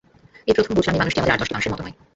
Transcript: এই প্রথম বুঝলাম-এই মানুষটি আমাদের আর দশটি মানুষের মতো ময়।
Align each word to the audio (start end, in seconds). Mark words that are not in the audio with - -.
এই 0.49 0.55
প্রথম 0.57 0.73
বুঝলাম-এই 0.77 1.01
মানুষটি 1.01 1.19
আমাদের 1.19 1.33
আর 1.35 1.41
দশটি 1.41 1.53
মানুষের 1.55 1.71
মতো 1.73 1.81
ময়। 1.83 1.95